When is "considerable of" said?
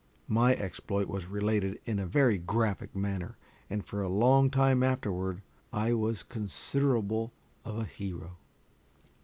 6.23-7.77